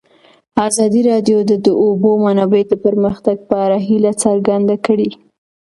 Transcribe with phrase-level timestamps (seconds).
[0.67, 5.09] ازادي راډیو د د اوبو منابع د پرمختګ په اړه هیله څرګنده کړې.